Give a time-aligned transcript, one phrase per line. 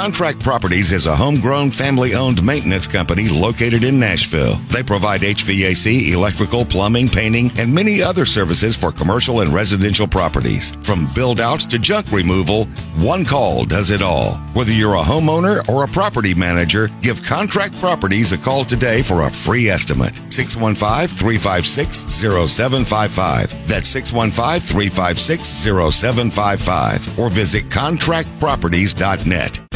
[0.00, 4.54] Contract Properties is a homegrown family owned maintenance company located in Nashville.
[4.70, 10.74] They provide HVAC, electrical, plumbing, painting, and many other services for commercial and residential properties.
[10.80, 12.64] From build outs to junk removal,
[12.96, 14.36] one call does it all.
[14.54, 19.24] Whether you're a homeowner or a property manager, give Contract Properties a call today for
[19.24, 20.16] a free estimate.
[20.32, 23.68] 615 356 0755.
[23.68, 27.18] That's 615 356 0755.
[27.18, 29.69] Or visit contractproperties.net.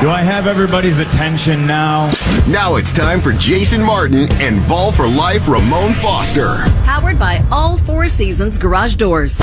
[0.00, 2.10] Do I have everybody's attention now?
[2.46, 6.64] Now it's time for Jason Martin and Vol for Life Ramon Foster.
[6.84, 9.38] Powered by all four seasons garage doors.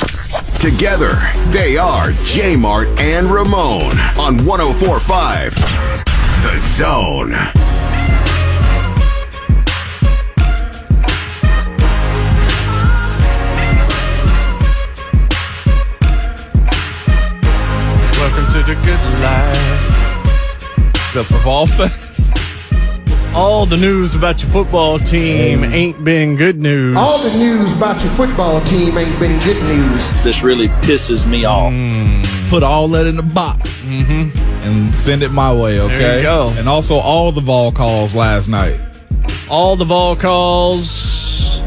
[0.60, 7.73] Together, they are J Mart and Ramon on 1045 The Zone.
[21.16, 21.26] Life.
[21.26, 22.32] Except for Vol Fest.
[23.34, 26.96] All the news about your football team ain't been good news.
[26.96, 30.22] All the news about your football team ain't been good news.
[30.22, 31.72] This really pisses me off.
[31.72, 32.48] Hmm.
[32.48, 34.38] Put all that in the box mm-hmm.
[34.68, 35.98] and send it my way, okay?
[35.98, 36.48] There you go.
[36.50, 38.80] And also all the Vol calls last night.
[39.50, 41.60] All the Vol calls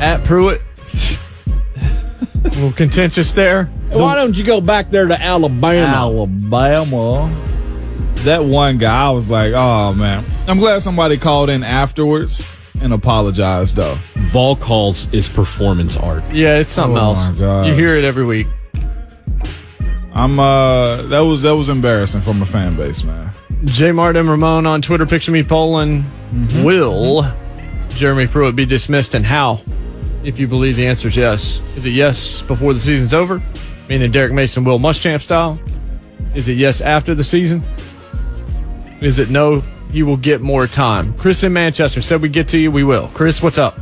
[0.00, 0.62] at Pruitt.
[0.92, 3.64] A little contentious there.
[3.90, 5.86] Why don't you go back there to Alabama?
[5.86, 7.53] Alabama.
[8.24, 10.24] That one guy, I was like, oh man.
[10.48, 13.98] I'm glad somebody called in afterwards and apologized though.
[14.16, 16.22] Vol calls is performance art.
[16.32, 17.28] Yeah, it's something Oh, else.
[17.30, 17.66] my gosh.
[17.68, 18.46] You hear it every week.
[20.14, 23.30] I'm uh that was that was embarrassing from a fan base, man.
[23.64, 23.92] J.
[23.92, 26.04] Martin Ramon on Twitter, picture me polling.
[26.62, 27.30] Will
[27.90, 29.60] Jeremy Pruitt be dismissed and how?
[30.22, 31.60] If you believe the answer is yes.
[31.76, 33.42] Is it yes before the season's over?
[33.88, 35.58] Meaning Derek Mason, Will Muschamp style?
[36.34, 37.62] Is it yes after the season?
[39.00, 41.14] Is it no, you will get more time?
[41.14, 43.08] Chris in Manchester said we get to you, we will.
[43.14, 43.78] Chris, what's up?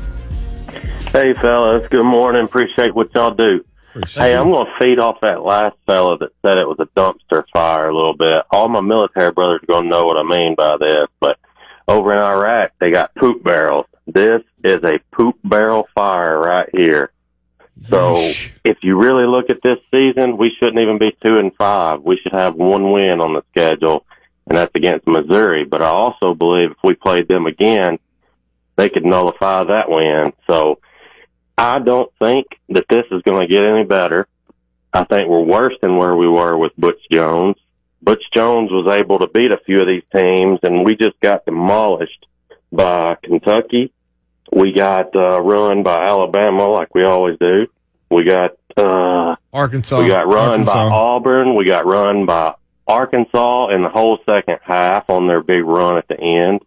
[1.13, 1.87] Hey, fellas.
[1.91, 2.45] Good morning.
[2.45, 3.65] Appreciate what y'all do.
[4.09, 7.45] hey, I'm going to feed off that last fella that said it was a dumpster
[7.53, 8.45] fire a little bit.
[8.51, 11.39] All my military brothers are going to know what I mean by this, but
[11.87, 13.87] over in Iraq, they got poop barrels.
[14.07, 17.13] This is a poop barrel fire right here.
[17.89, 18.17] So
[18.65, 22.03] if you really look at this season, we shouldn't even be two and five.
[22.03, 24.07] We should have one win on the schedule,
[24.53, 25.65] and that's against Missouri.
[25.65, 27.99] But I also believe if we played them again,
[28.77, 30.35] they could nullify that win.
[30.47, 30.79] So
[31.57, 34.29] I don't think that this is going to get any better.
[34.93, 37.57] I think we're worse than where we were with Butch Jones.
[38.03, 41.47] Butch Jones was able to beat a few of these teams, and we just got
[41.47, 42.27] demolished
[42.71, 43.95] by Kentucky.
[44.53, 47.69] We got uh, run by Alabama like we always do.
[48.11, 49.99] We got uh, Arkansas.
[50.03, 50.75] we got run Arkansas.
[50.75, 51.55] by Auburn.
[51.55, 52.57] We got run by
[52.87, 56.61] Arkansas in the whole second half on their big run at the end.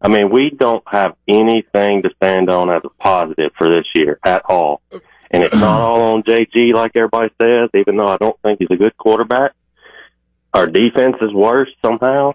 [0.00, 4.18] I mean, we don't have anything to stand on as a positive for this year
[4.24, 4.80] at all.
[5.30, 8.70] And it's not all on JG like everybody says, even though I don't think he's
[8.70, 9.52] a good quarterback.
[10.54, 12.34] Our defense is worse somehow.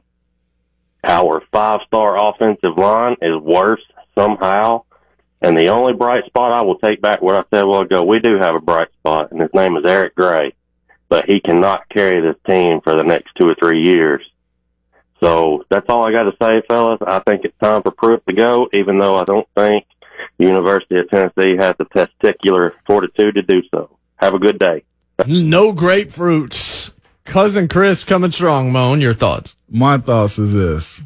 [1.04, 3.82] Our five star offensive line is worse
[4.16, 4.84] somehow.
[5.42, 8.04] And the only bright spot I will take back what I said a while ago,
[8.04, 10.54] we do have a bright spot, and his name is Eric Gray.
[11.14, 14.28] But he cannot carry this team for the next two or three years.
[15.20, 16.98] So that's all I got to say, fellas.
[17.06, 19.86] I think it's time for Pruitt to go, even though I don't think
[20.40, 23.96] the University of Tennessee has the testicular fortitude to do so.
[24.16, 24.86] Have a good day.
[25.28, 26.94] No grapefruits.
[27.26, 29.00] Cousin Chris coming strong, Moan.
[29.00, 29.56] Your thoughts?
[29.70, 31.04] My thoughts is this.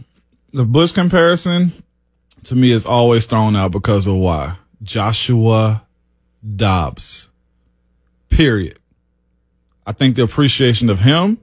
[0.53, 1.83] The Butch comparison
[2.45, 4.55] to me is always thrown out because of why?
[4.81, 5.85] Joshua
[6.55, 7.29] Dobbs.
[8.29, 8.79] Period.
[9.87, 11.37] I think the appreciation of him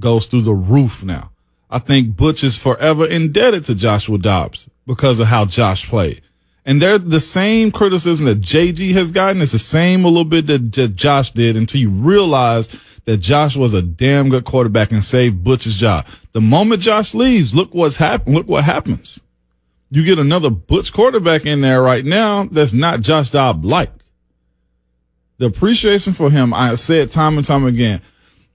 [0.00, 1.30] goes through the roof now.
[1.70, 6.20] I think Butch is forever indebted to Joshua Dobbs because of how Josh played.
[6.66, 9.40] And they're the same criticism that JG has gotten.
[9.40, 12.68] It's the same a little bit that J- Josh did until you realize
[13.04, 16.04] that Josh was a damn good quarterback and saved Butch's job.
[16.32, 18.34] The moment Josh leaves, look what's happened.
[18.34, 19.20] Look what happens.
[19.90, 23.92] You get another Butch quarterback in there right now that's not Josh Dobbs like.
[25.38, 28.00] The appreciation for him, I said time and time again.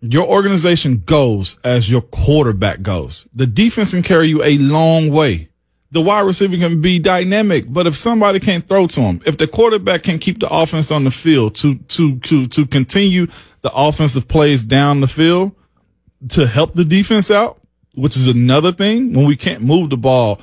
[0.02, 3.28] Your organization goes as your quarterback goes.
[3.36, 5.50] The defense can carry you a long way.
[5.92, 9.48] The wide receiver can be dynamic, but if somebody can't throw to him, if the
[9.48, 13.28] quarterback can keep the offense on the field to, to, to, to continue
[13.62, 15.52] the offensive plays down the field
[16.30, 17.60] to help the defense out,
[17.96, 20.40] which is another thing when we can't move the ball.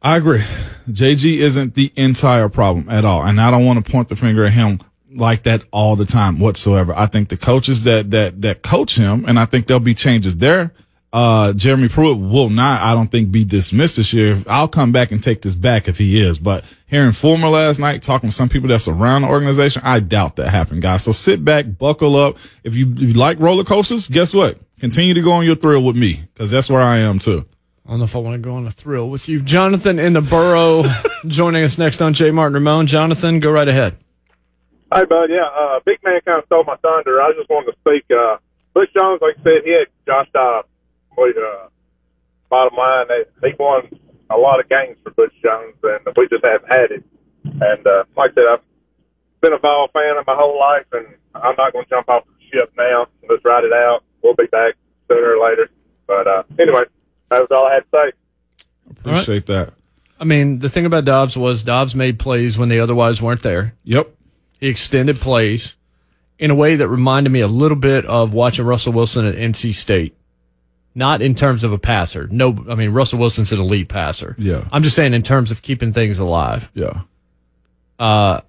[0.00, 0.44] I agree.
[0.88, 3.22] JG isn't the entire problem at all.
[3.22, 4.80] And I don't want to point the finger at him
[5.14, 6.92] like that all the time whatsoever.
[6.96, 10.36] I think the coaches that, that, that coach him, and I think there'll be changes
[10.36, 10.72] there
[11.12, 14.40] Uh, Jeremy Pruitt will not, I don't think, be dismissed this year.
[14.46, 16.38] I'll come back and take this back if he is.
[16.38, 20.36] But hearing Fulmer last night, talking to some people that's around the organization, I doubt
[20.36, 21.02] that happened, guys.
[21.02, 22.36] So sit back, buckle up.
[22.62, 24.58] If you, if you like roller coasters, guess what?
[24.78, 27.44] Continue to go on your thrill with me, because that's where I am too.
[27.84, 29.42] I don't know if I want to go on a thrill with you.
[29.42, 30.84] Jonathan in the borough
[31.26, 32.30] joining us next on J.
[32.30, 32.86] Martin Ramon.
[32.86, 33.96] Jonathan, go right ahead.
[34.92, 35.30] Hi, bud.
[35.30, 37.22] Yeah, uh, big man kind of stole my thunder.
[37.22, 38.04] I just wanted to speak.
[38.10, 38.38] Uh,
[38.74, 40.68] Butch Jones, like I said, he had Josh Dobbs.
[41.14, 41.68] But, uh,
[42.48, 43.88] bottom line, they, he won
[44.30, 47.04] a lot of games for Butch Jones, and we just haven't had it.
[47.44, 48.60] And uh, like I said, I've
[49.40, 52.24] been a Vol fan of my whole life, and I'm not going to jump off
[52.24, 53.06] the ship now.
[53.28, 54.02] Let's ride it out.
[54.22, 54.74] We'll be back
[55.08, 55.68] sooner or later.
[56.06, 56.84] But uh, anyway,
[57.28, 58.64] that was all I had to say.
[58.90, 59.72] Appreciate that.
[60.18, 63.74] I mean, the thing about Dobbs was Dobbs made plays when they otherwise weren't there.
[63.84, 64.14] Yep.
[64.60, 65.74] He extended plays
[66.38, 69.74] in a way that reminded me a little bit of watching Russell Wilson at NC
[69.74, 70.16] State.
[70.94, 72.26] Not in terms of a passer.
[72.30, 74.34] No, I mean, Russell Wilson's an elite passer.
[74.38, 74.64] Yeah.
[74.72, 76.70] I'm just saying in terms of keeping things alive.
[76.74, 77.02] Yeah.
[77.98, 78.40] Uh,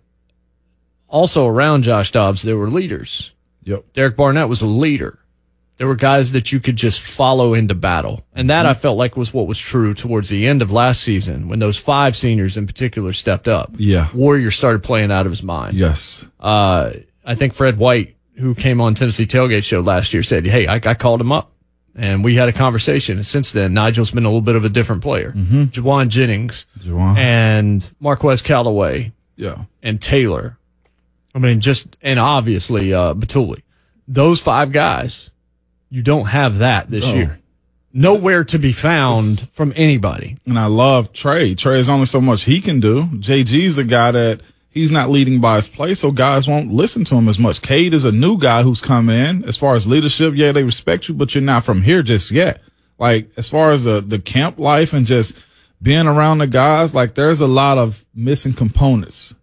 [1.07, 3.31] also around Josh Dobbs, there were leaders.
[3.63, 3.93] Yep.
[3.93, 5.19] Derek Barnett was a leader.
[5.81, 8.23] There were guys that you could just follow into battle.
[8.35, 11.47] And that I felt like was what was true towards the end of last season
[11.49, 13.71] when those five seniors in particular stepped up.
[13.79, 14.07] Yeah.
[14.13, 15.75] Warrior started playing out of his mind.
[15.75, 16.27] Yes.
[16.39, 16.91] Uh,
[17.25, 20.75] I think Fred White, who came on Tennessee Tailgate Show last year, said, Hey, I,
[20.75, 21.51] I called him up
[21.95, 23.17] and we had a conversation.
[23.17, 25.31] And since then, Nigel's been a little bit of a different player.
[25.31, 25.63] Mm-hmm.
[25.63, 27.17] Jauan Jennings Jauan.
[27.17, 29.63] and Marquez Callaway Yeah.
[29.81, 30.59] and Taylor.
[31.33, 33.63] I mean, just, and obviously, uh, Bituli.
[34.07, 35.30] Those five guys,
[35.91, 37.13] you don't have that this No.
[37.13, 37.37] year.
[37.93, 40.37] Nowhere to be found from anybody.
[40.45, 41.53] And I love Trey.
[41.55, 43.03] Trey is only so much he can do.
[43.19, 44.39] JG's a guy that
[44.69, 47.61] he's not leading by his play, so guys won't listen to him as much.
[47.61, 49.43] Cade is a new guy who's come in.
[49.43, 52.61] As far as leadership, yeah, they respect you, but you're not from here just yet.
[52.97, 55.35] Like, as far as the, the camp life and just
[55.81, 59.35] being around the guys, like, there's a lot of missing components.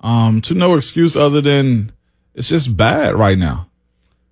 [0.00, 1.92] Um, to no excuse other than
[2.34, 3.66] it's just bad right now.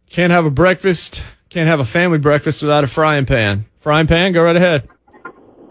[0.08, 3.64] Can't have a breakfast, can't have a family breakfast without a frying pan.
[3.80, 4.88] Frying pan, go right ahead.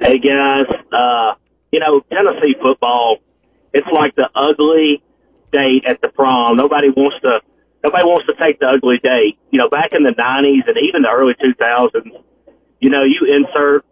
[0.02, 1.34] Hey guys, uh,
[1.72, 3.18] you know, Tennessee football,
[3.74, 5.04] it's like the ugly
[5.52, 6.58] date at the prom.
[6.58, 7.42] Nobody wants to,
[7.84, 9.38] nobody wants to take the ugly date.
[9.52, 12.24] You know, back in the nineties and even the early 2000s,
[12.80, 13.86] you know, you insert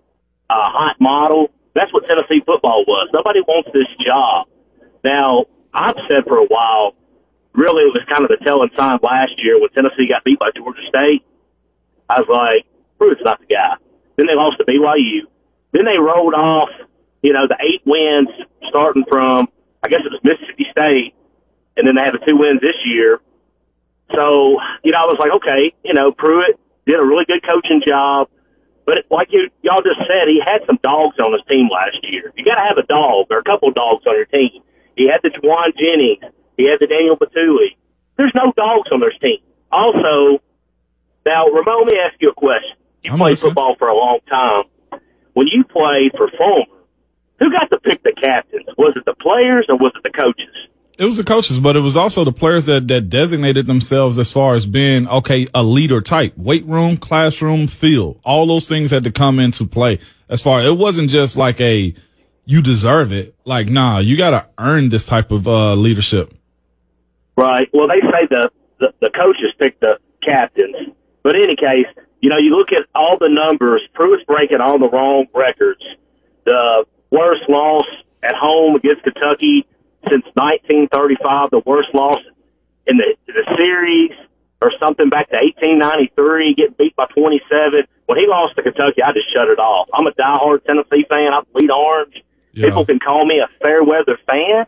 [0.49, 1.51] a hot model.
[1.73, 3.09] That's what Tennessee football was.
[3.13, 4.47] Nobody wants this job.
[5.03, 6.95] Now, I've said for a while,
[7.53, 10.49] really it was kind of the telling sign last year when Tennessee got beat by
[10.55, 11.25] Georgia State.
[12.10, 12.66] I was like,
[12.98, 13.75] Pruitt's not the guy.
[14.18, 15.28] Then they lost to BYU.
[15.72, 16.69] Then they rolled off,
[17.22, 18.30] you know, the eight wins
[18.69, 19.50] starting from,
[19.84, 21.13] I guess it was Mississippi State.
[21.75, 23.19] And then they had the two wins this year.
[24.16, 27.81] So, you know, I was like, okay, you know, Pruitt did a really good coaching
[27.86, 28.30] job.
[28.86, 32.31] But like you, y'all just said, he had some dogs on his team last year.
[32.38, 34.62] You got to have a dog or a couple dogs on your team.
[34.96, 36.24] He had the Jauan Jennings.
[36.56, 37.75] He had the Daniel Bituli.
[38.16, 39.40] There's no dogs on their team.
[39.72, 40.40] Also,
[41.25, 42.77] now, Ramon, let me ask you a question.
[43.04, 43.51] You I'm played listening.
[43.51, 44.63] football for a long time.
[45.33, 46.66] When you played for Fulmer,
[47.39, 48.66] who got to pick the captains?
[48.77, 50.54] Was it the players or was it the coaches?
[50.98, 54.31] It was the coaches, but it was also the players that, that designated themselves as
[54.31, 58.21] far as being, okay, a leader type, weight room, classroom, field.
[58.24, 60.00] All those things had to come into play
[60.30, 61.94] as far, it wasn't just like a,
[62.45, 63.35] you deserve it.
[63.44, 66.33] Like, nah, you got to earn this type of, uh, leadership.
[67.35, 67.68] Right.
[67.73, 68.49] Well, they say the,
[68.80, 70.94] the, the coaches pick the captains.
[71.25, 71.89] But in any case,
[72.21, 75.81] you know, you look at all the numbers, Pruitt's breaking all the wrong records.
[76.44, 77.87] The worst loss
[78.21, 79.65] at home against Kentucky
[80.07, 82.21] since 1935, the worst loss
[82.85, 84.11] in the, the series
[84.61, 87.89] or something back to 1893, getting beat by 27.
[88.05, 89.89] When he lost to Kentucky, I just shut it off.
[89.97, 91.33] I'm a diehard Tennessee fan.
[91.33, 92.21] I bleed orange.
[92.53, 92.67] Yeah.
[92.67, 94.67] People can call me a fair weather fan,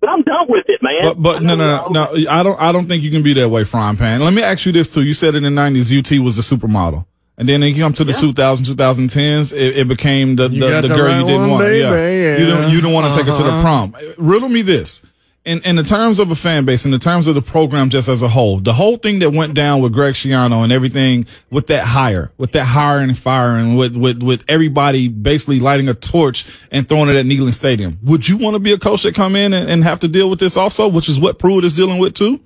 [0.00, 1.02] but I'm done with it, man.
[1.02, 3.48] But, but no, no, no, no, I don't, I don't think you can be that
[3.48, 4.20] way, frying pan.
[4.20, 5.02] Let me ask you this too.
[5.02, 7.04] You said in the nineties, UT was the supermodel.
[7.38, 10.88] And then you come to the 2000s, 2010s, it, it became the, the, got the
[10.88, 11.64] the girl right you didn't one, want.
[11.64, 11.92] baby, yeah.
[11.92, 12.36] yeah.
[12.38, 13.62] You don't, you don't want to take it to the Uh-huh.
[13.62, 13.96] prom.
[14.18, 15.00] Riddle me this.
[15.42, 18.10] In, in the terms of a fan base, in the terms of the program just
[18.10, 21.68] as a whole, the whole thing that went down with Greg Schiano and everything with
[21.68, 26.44] that hire, with that hiring and firing, with, with, with everybody basically lighting a torch
[26.70, 27.98] and throwing it at Neyland Stadium.
[28.02, 30.28] Would you want to be a coach that come in and, and have to deal
[30.28, 32.38] with this also, which is what Pruitt is dealing with too?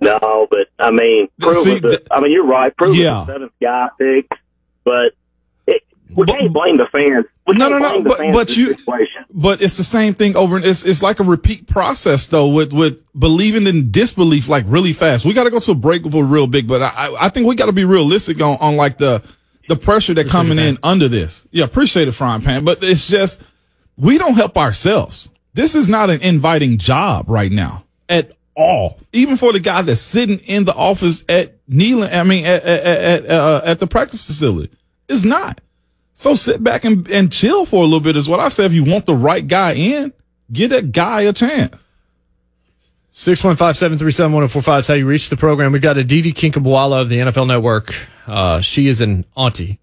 [0.00, 2.76] No, but I mean, Pruitt See, was I mean, you're right.
[2.76, 3.20] Pruitt Yeah.
[3.20, 4.34] was seventh guy picked,
[4.84, 5.14] but
[6.10, 7.26] it, we can't blame the fans.
[7.46, 9.24] We No, can't no, no, the but- fans but you- situation.
[9.32, 10.56] But it's the same thing over.
[10.56, 14.92] and It's it's like a repeat process though, with with believing in disbelief like really
[14.92, 15.24] fast.
[15.24, 17.46] We got to go to a break before real big, but I I- I think
[17.46, 19.22] we got to be realistic on on like the
[19.68, 21.46] the pressure that coming in under this.
[21.52, 22.64] Yeah, appreciate it, frying pan.
[22.64, 23.42] But it's just
[23.96, 25.30] we don't help ourselves.
[25.54, 28.98] This is not an inviting job right now at all.
[29.12, 33.24] Even for the guy that's sitting in the office at Neyland, I mean, at at
[33.24, 34.70] at, uh, at the practice facility,
[35.08, 35.60] it's not.
[36.18, 38.64] So sit back and, and chill for a little bit is what I say.
[38.64, 40.12] If you want the right guy in,
[40.52, 41.76] give that guy a chance.
[43.14, 45.70] 615-737-1045 is how you reach the program.
[45.70, 47.94] We've got Aditi Kinkhabwala of the NFL Network.
[48.26, 49.78] Uh, she is an auntie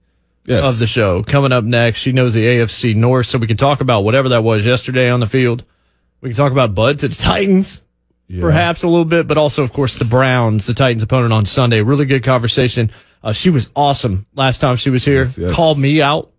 [0.45, 0.67] Yes.
[0.67, 1.23] of the show.
[1.23, 4.43] Coming up next, she knows the AFC North, so we can talk about whatever that
[4.43, 5.63] was yesterday on the field.
[6.19, 7.81] We can talk about Bud to the Titans,
[8.41, 11.81] perhaps a little bit, but also, of course, the Browns, the Titans opponent on Sunday.
[11.81, 12.91] Really good conversation.
[13.25, 15.25] Uh, she was awesome last time she was here.
[15.35, 15.53] yes.
[15.53, 16.31] Called me out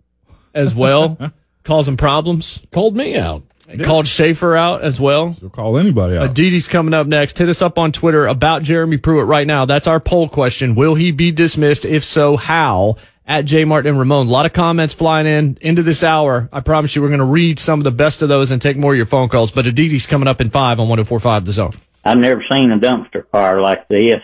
[0.55, 1.19] as well,
[1.65, 2.61] causing problems.
[2.73, 3.43] Called me out.
[3.83, 5.35] Called Schaefer out as well.
[5.41, 6.33] You'll call anybody out.
[6.33, 7.37] Aditi's coming up next.
[7.37, 9.65] Hit us up on Twitter about Jeremy Pruitt right now.
[9.65, 10.77] That's our poll question.
[10.77, 11.85] Will he be dismissed?
[11.85, 12.97] If so, how?
[13.27, 14.29] At J Martin and Ramon.
[14.29, 16.49] A lot of comments flying in into this hour.
[16.53, 18.77] I promise you we're going to read some of the best of those and take
[18.77, 19.51] more of your phone calls.
[19.51, 21.73] But Aditi's coming up in five on 1045 The Zone.
[22.05, 24.23] I've never seen a dumpster fire like this.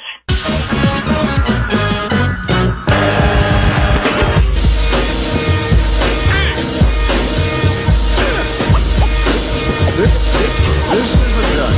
[10.03, 11.73] This is a done.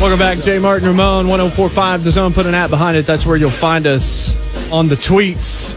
[0.00, 2.32] Welcome back, J Martin Ramon, 1045 The Zone.
[2.32, 3.06] Put an app behind it.
[3.06, 4.32] That's where you'll find us
[4.72, 5.74] on the tweets.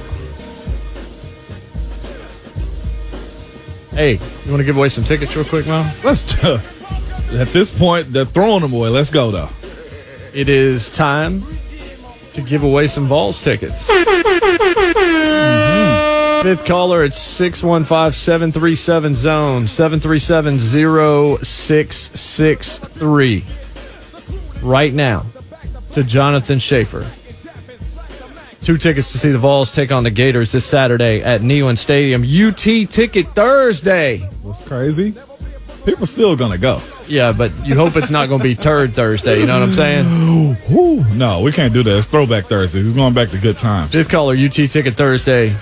[3.92, 5.90] Hey, you want to give away some tickets real quick, Mo?
[6.04, 8.90] Let's at this point they're throwing them away.
[8.90, 9.50] Let's go though.
[10.34, 11.44] It is time
[12.34, 13.90] to give away some Vols tickets.
[13.90, 15.97] Mm-hmm.
[16.48, 23.46] Fifth caller, it's 615 737 zone 737 0663.
[24.62, 25.26] Right now
[25.92, 27.06] to Jonathan Schaefer.
[28.62, 32.24] Two tickets to see the Vols take on the Gators this Saturday at Neyland Stadium.
[32.24, 34.20] UT ticket Thursday.
[34.42, 35.16] What's crazy?
[35.84, 36.82] People still gonna go.
[37.10, 39.42] Yeah, but you hope it's not going to be Turd Thursday.
[39.42, 40.56] You know what I'm saying?
[41.18, 41.98] No, we can't do that.
[41.98, 42.82] It's Throwback Thursday.
[42.84, 43.92] He's going back to good times.
[43.92, 45.54] Fifth caller, UT ticket Thursday,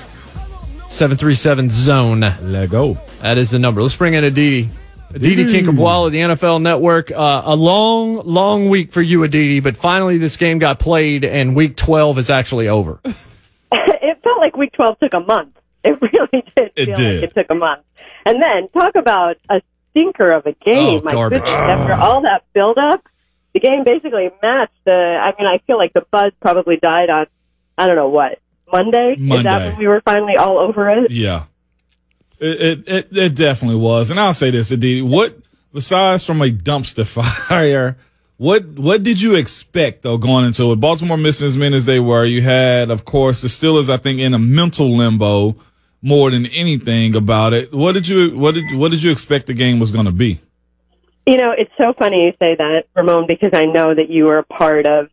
[0.90, 2.22] 737 zone.
[2.42, 2.98] Let go.
[3.22, 3.82] That is the number.
[3.82, 4.70] Let's bring in Aditi.
[5.14, 7.12] Aditi Kinkhabwala of the NFL Network.
[7.12, 11.56] Uh, a long, long week for you, Aditi, but finally this game got played and
[11.56, 13.00] week 12 is actually over.
[13.72, 15.56] it felt like week 12 took a month.
[15.86, 17.22] It really did It feel did.
[17.22, 17.84] like it took a month.
[18.26, 19.62] And then talk about a
[19.92, 21.02] stinker of a game.
[21.02, 21.44] Oh, My garbage.
[21.46, 23.08] goodness, after all that buildup,
[23.54, 27.28] the game basically matched the, I mean, I feel like the buzz probably died on,
[27.78, 28.40] I don't know what,
[28.72, 29.14] Monday?
[29.14, 29.70] Is that Monday.
[29.70, 31.12] when we were finally all over it?
[31.12, 31.46] Yeah.
[32.40, 34.12] It, it it it definitely was.
[34.12, 35.38] And I'll say this, Aditi, what
[35.74, 37.08] besides from a dumpster
[37.48, 37.98] fire,
[38.38, 40.78] what what did you expect though going into it?
[40.78, 42.26] Baltimore missing as many as they were.
[42.26, 45.56] You had, of course, the Steelers, I think, in a mental limbo
[46.02, 47.74] more than anything about it.
[47.74, 50.42] What did you what did what did you expect the game was gonna be?
[51.26, 54.38] You know, it's so funny you say that, Ramon, because I know that you were
[54.38, 55.10] a part of,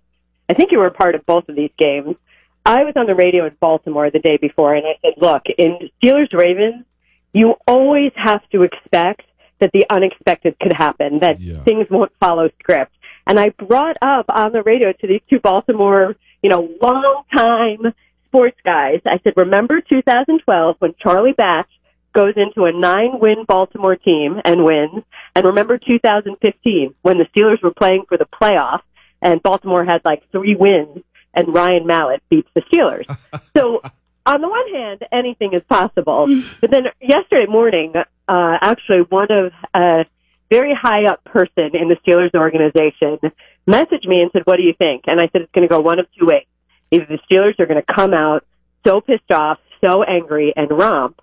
[0.49, 2.17] I think you were a part of both of these games.
[2.65, 5.91] I was on the radio in Baltimore the day before and I said, look, in
[6.03, 6.85] Steelers Ravens,
[7.33, 9.23] you always have to expect
[9.59, 12.93] that the unexpected could happen, that things won't follow script.
[13.27, 17.95] And I brought up on the radio to these two Baltimore, you know, long time
[18.27, 19.01] sports guys.
[19.07, 21.69] I said, remember 2012 when Charlie Batch
[22.13, 25.05] goes into a nine win Baltimore team and wins.
[25.35, 28.83] And remember 2015 when the Steelers were playing for the playoffs
[29.21, 31.05] and Baltimore had like three wins
[31.35, 33.07] and Ryan Mallett beats the Steelers.
[33.57, 33.83] so
[34.27, 36.27] on the one hand, anything is possible.
[36.61, 40.05] But then yesterday morning, uh, actually one of a
[40.51, 43.19] very high up person in the Steelers organization
[43.67, 45.05] messaged me and said, what do you think?
[45.07, 46.47] And I said, it's going to go one of two ways.
[46.91, 48.45] Either the Steelers are going to come out
[48.87, 51.21] so pissed off, so angry and romp,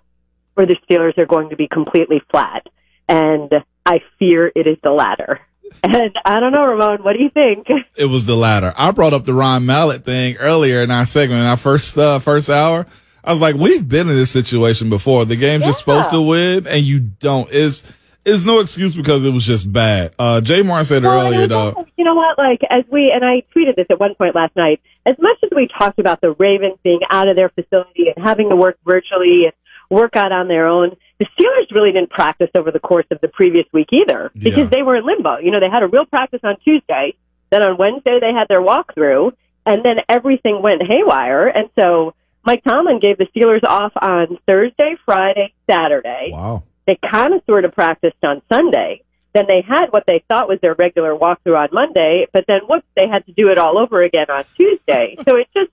[0.56, 2.66] or the Steelers are going to be completely flat.
[3.08, 3.52] And
[3.86, 5.40] I fear it is the latter.
[5.82, 7.66] And I don't know, Ramon, what do you think?
[7.96, 8.72] It was the latter.
[8.78, 12.18] I brought up the Ryan Mallett thing earlier in our segment, in our first uh,
[12.18, 12.86] first hour.
[13.22, 15.26] I was like, we've been in this situation before.
[15.26, 17.46] The game's just supposed to win, and you don't.
[17.52, 17.84] It's
[18.24, 20.14] it's no excuse because it was just bad.
[20.18, 21.86] Uh, Jay Martin said Well, earlier, though.
[21.96, 22.38] You know what?
[22.38, 25.50] Like, as we, and I tweeted this at one point last night, as much as
[25.54, 29.44] we talked about the Ravens being out of their facility and having to work virtually
[29.44, 29.52] and
[29.90, 33.28] work out on their own, the Steelers really didn't practice over the course of the
[33.28, 34.64] previous week either because Yeah.
[34.72, 35.38] they were in limbo.
[35.38, 37.14] You know, they had a real practice on Tuesday.
[37.50, 39.32] Then on Wednesday, they had their walkthrough
[39.66, 41.46] and then everything went haywire.
[41.48, 42.14] And so
[42.46, 46.30] Mike Tomlin gave the Steelers off on Thursday, Friday, Saturday.
[46.32, 46.62] Wow.
[46.86, 49.02] They kind of sort of practiced on Sunday.
[49.34, 52.86] Then they had what they thought was their regular walkthrough on Monday, but then whoops,
[52.96, 55.16] they had to do it all over again on Tuesday.
[55.28, 55.70] so it just,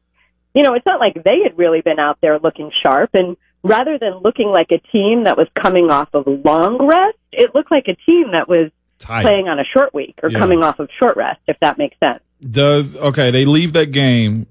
[0.54, 3.12] you know, it's not like they had really been out there looking sharp.
[3.14, 3.36] And
[3.68, 7.72] rather than looking like a team that was coming off of long rest, it looked
[7.72, 9.24] like a team that was Tight.
[9.24, 10.40] playing on a short week or Yeah.
[10.40, 12.22] coming off of short rest, if that makes sense.
[12.42, 13.32] Does okay?
[13.32, 14.48] They leave that game.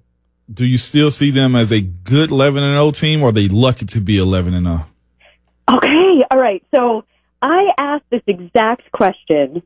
[0.53, 3.49] Do you still see them as a good eleven and zero team, or are they
[3.49, 4.71] lucky to be eleven and oh?
[5.69, 5.79] zero?
[5.79, 6.63] Okay, all right.
[6.75, 7.05] So
[7.43, 9.63] I asked this exact question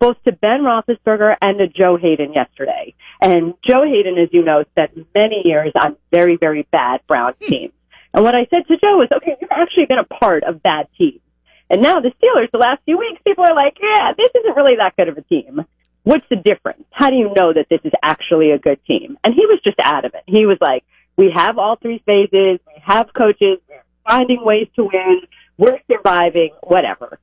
[0.00, 2.94] both to Ben Roethlisberger and to Joe Haden yesterday.
[3.20, 7.48] And Joe Haden, as you know, spent many years on very, very bad Browns hmm.
[7.48, 7.72] teams.
[8.12, 10.88] And what I said to Joe was, okay, you've actually been a part of bad
[10.98, 11.20] teams.
[11.68, 14.76] And now the Steelers, the last few weeks, people are like, yeah, this isn't really
[14.76, 15.64] that good of a team.
[16.02, 16.84] What's the difference?
[16.90, 19.18] How do you know that this is actually a good team?
[19.22, 20.24] And he was just adamant.
[20.26, 20.84] He was like,
[21.16, 22.58] we have all three phases.
[22.66, 23.58] We have coaches.
[23.68, 25.20] We're finding ways to win.
[25.58, 27.18] We're surviving, whatever.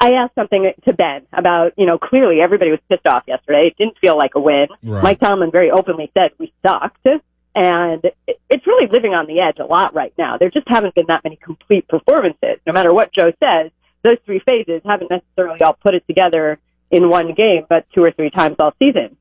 [0.00, 3.68] I asked something to Ben about, you know, clearly everybody was pissed off yesterday.
[3.68, 4.66] It didn't feel like a win.
[4.82, 5.02] Right.
[5.02, 7.06] Mike Tomlin very openly said we sucked.
[7.54, 8.02] And
[8.50, 10.38] it's really living on the edge a lot right now.
[10.38, 12.58] There just haven't been that many complete performances.
[12.66, 13.70] No matter what Joe says,
[14.02, 16.58] those three phases haven't necessarily all put it together
[16.90, 19.16] in one game, but two or three times all season.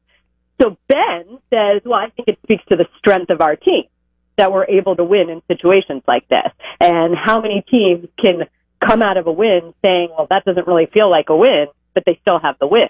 [0.62, 3.84] So Ben says, well, I think it speaks to the strength of our team
[4.38, 6.52] that we're able to win in situations like this.
[6.80, 8.48] And how many teams can
[8.80, 12.04] come out of a win saying, well, that doesn't really feel like a win, but
[12.06, 12.90] they still have the win.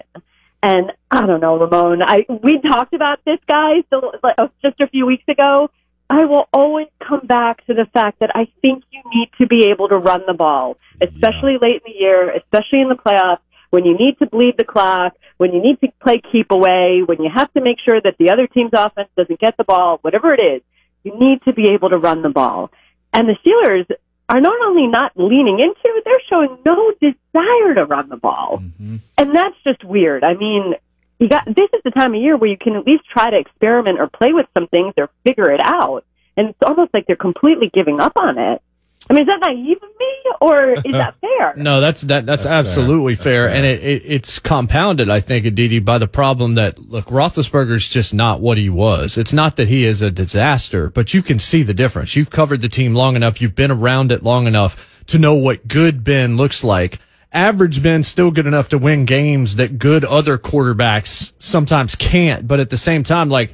[0.64, 4.80] And I don't know, Ramon, I, we talked about this guy so, like, uh, just
[4.80, 5.70] a few weeks ago.
[6.08, 9.64] I will always come back to the fact that I think you need to be
[9.64, 13.84] able to run the ball, especially late in the year, especially in the playoffs, when
[13.84, 17.28] you need to bleed the clock, when you need to play keep away, when you
[17.28, 20.40] have to make sure that the other team's offense doesn't get the ball, whatever it
[20.40, 20.62] is,
[21.02, 22.70] you need to be able to run the ball.
[23.12, 23.86] And the Steelers
[24.28, 28.58] are not only not leaning into they're showing no desire to run the ball.
[28.62, 28.96] Mm-hmm.
[29.18, 30.24] And that's just weird.
[30.24, 30.74] I mean,
[31.18, 33.38] you got this is the time of year where you can at least try to
[33.38, 36.04] experiment or play with some things or figure it out.
[36.36, 38.62] And it's almost like they're completely giving up on it.
[39.08, 41.54] I mean, is that naive of me or is that fair?
[41.56, 45.98] No, that's that that's, absolutely fair, and it, it it's compounded, I think, Aditi, by
[45.98, 49.18] the problem that look Roethlisberger's just not what he was.
[49.18, 52.16] It's not that he is a disaster, but you can see the difference.
[52.16, 55.68] You've covered the team long enough, you've been around it long enough to know what
[55.68, 56.98] good Ben looks like.
[57.30, 62.60] Average Ben still good enough to win games that good other quarterbacks sometimes can't, but
[62.60, 63.52] at the same time, like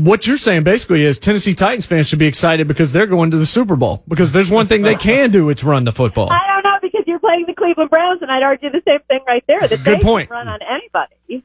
[0.00, 3.36] what you're saying basically is Tennessee Titans fans should be excited because they're going to
[3.36, 6.30] the Super Bowl because there's one thing they can do, it's run the football.
[6.30, 9.20] I don't know because you're playing the Cleveland Browns, and I'd argue the same thing
[9.26, 9.60] right there.
[9.60, 10.28] That Good they point.
[10.28, 11.44] can run on anybody.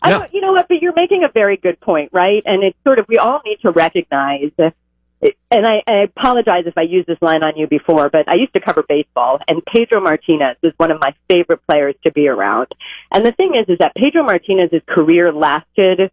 [0.00, 0.18] I Yeah.
[0.18, 0.68] don't, you know what?
[0.68, 2.42] But you're making a very good point, right?
[2.44, 4.50] And it's sort of we all need to recognize.
[5.50, 8.52] And I, I apologize if I used this line on you before, but I used
[8.52, 12.68] to cover baseball, and Pedro Martinez is one of my favorite players to be around.
[13.12, 16.12] And the thing is, is that Pedro Martinez's career lasted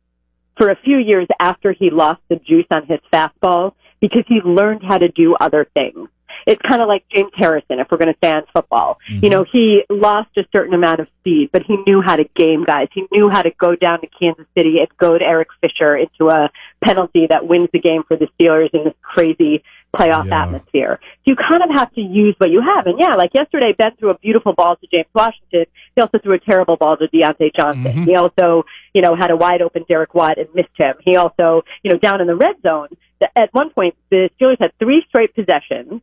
[0.57, 4.83] for a few years after he lost the juice on his fastball because he learned
[4.83, 6.09] how to do other things.
[6.45, 8.99] It's kind of like James Harrison, if we're going to stay on football.
[9.07, 9.29] You mm-hmm.
[9.29, 12.87] know, he lost a certain amount of speed, but he knew how to game guys.
[12.93, 16.51] He knew how to go down to Kansas City and goad Eric Fisher into a
[16.83, 19.63] penalty that wins the game for the Steelers in this crazy
[19.95, 20.99] playoff atmosphere.
[21.01, 22.85] So you kind of have to use what you have.
[22.87, 25.65] And yeah, like yesterday, Ben threw a beautiful ball to James Washington.
[25.95, 27.83] He also threw a terrible ball to Diontae Johnson.
[27.83, 28.03] Mm-hmm.
[28.03, 30.95] He also, you know, had a wide open Derek Watt and missed him.
[31.01, 34.59] He also, you know, down in the red zone, th- at one point, the Steelers
[34.59, 36.01] had three straight possessions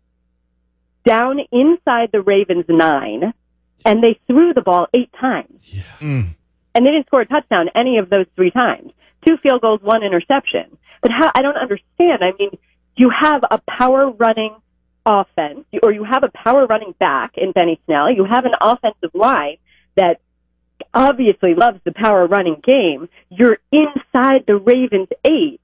[1.05, 3.35] down inside the Ravens nine,
[3.85, 5.61] and they threw the ball eight times.
[5.99, 6.23] Hmm.
[6.75, 8.93] And they didn't score a touchdown any of those three times.
[9.27, 10.79] Two field goals, one interception.
[11.03, 12.23] But how, I don't understand.
[12.23, 12.51] I mean,
[12.97, 14.55] you have a power running
[15.05, 18.11] offense, or you have a power running back in Benny Snell.
[18.11, 19.57] You have an offensive line
[19.97, 20.21] that
[20.95, 23.09] obviously loves the power running game.
[23.29, 25.61] You're inside the Ravens eight,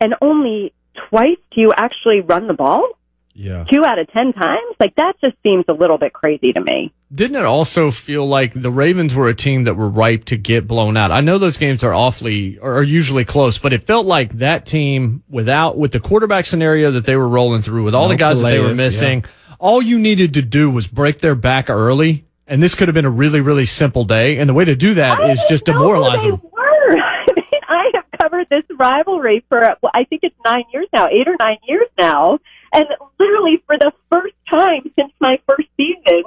[0.00, 0.72] and only
[1.08, 2.97] twice do you actually run the ball?
[3.38, 3.64] Yeah.
[3.70, 4.74] Two out of ten times?
[4.80, 6.92] Like that just seems a little bit crazy to me.
[7.12, 10.66] Didn't it also feel like the Ravens were a team that were ripe to get
[10.66, 11.12] blown out?
[11.12, 14.66] I know those games are awfully or are usually close, but it felt like that
[14.66, 18.18] team without with the quarterback scenario that they were rolling through, with all the No
[18.18, 19.24] guys that they were Calais, missing,
[19.60, 23.04] all you needed to do was break their back early, and this could have been
[23.04, 24.38] a really, really simple day.
[24.38, 26.42] And the way to do that is just demoralize them.
[26.58, 31.06] I mean, I have covered this rivalry for well, I think it's nine years now,
[31.06, 32.40] eight or nine years now,
[32.72, 32.86] and
[33.18, 36.24] literally for the first time since my first season,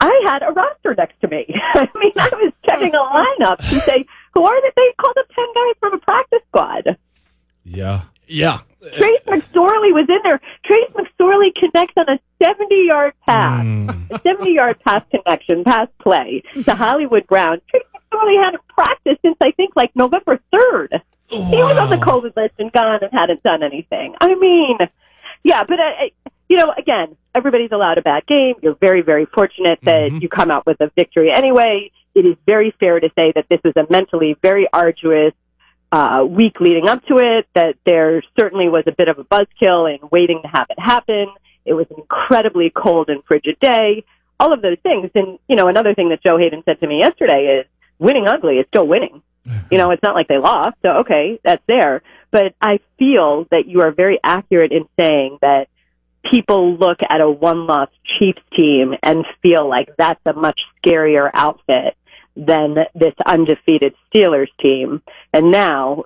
[0.00, 1.46] I had a roster next to me.
[1.74, 2.66] I mean, I was hmm.
[2.66, 4.70] checking a lineup to say who are they?
[4.76, 6.98] They called up ten guys from a practice squad.
[7.64, 8.02] Yeah.
[8.26, 8.58] Yeah.
[8.96, 10.40] Trace McSorley was in there.
[10.64, 13.90] Trace McSorley connects on a 70 yard pass, hmm.
[14.10, 17.60] a 70 yard pass connection, pass play to Hollywood Brown.
[17.70, 21.00] Trace McSorley hadn't practiced since I think like November 3rd.
[21.28, 24.14] He was on the COVID list and gone and hadn't done anything.
[24.18, 24.78] I mean,
[25.42, 26.10] yeah, but I, I,
[26.48, 28.54] you know, again, everybody's allowed a bad game.
[28.62, 30.18] You're very, very fortunate that mm-hmm.
[30.18, 31.90] you come out with a victory anyway.
[32.14, 35.34] It is very fair to say that this was a mentally very arduous
[35.92, 39.92] uh, week leading up to it, that there certainly was a bit of a buzzkill
[39.92, 41.28] in waiting to have it happen.
[41.64, 44.04] It was an incredibly cold and frigid day.
[44.40, 45.10] All of those things.
[45.14, 47.66] And, you know, another thing that Joe Haden said to me yesterday is
[47.98, 49.22] winning ugly is still winning.
[49.70, 50.76] You know, it's not like they lost.
[50.82, 52.02] So, okay, that's there.
[52.30, 55.68] But I feel that you are very accurate in saying that
[56.22, 61.30] people look at a one loss Chiefs team and feel like that's a much scarier
[61.32, 61.96] outfit
[62.36, 65.02] than this undefeated Steelers team.
[65.32, 66.04] And now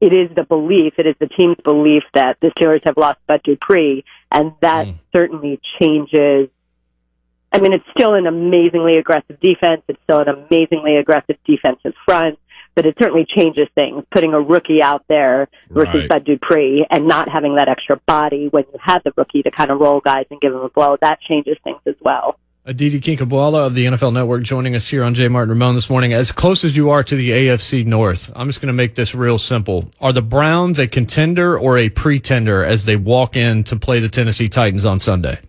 [0.00, 3.40] it is the belief, it is the team's belief that the Steelers have lost Bud
[3.42, 4.98] Dupree, and that mm.
[5.12, 6.50] certainly changes.
[7.50, 9.82] I mean, it's still an amazingly aggressive defense.
[9.88, 12.38] It's still an amazingly aggressive defensive front,
[12.74, 14.04] but it certainly changes things.
[14.10, 16.08] Putting a rookie out there versus Right.
[16.08, 19.70] Bud Dupree and not having that extra body when you have the rookie to kind
[19.70, 22.38] of roll guys and give them a blow, that changes things as well.
[22.66, 25.28] Aditi Kinkhabwala of the NFL Network joining us here on J.
[25.28, 26.14] Martin Ramon this morning.
[26.14, 29.14] As close as you are to the AFC North, I'm just going to make this
[29.14, 29.90] real simple.
[30.00, 34.08] Are the Browns a contender or a pretender as they walk in to play the
[34.08, 35.40] Tennessee Titans on Sunday?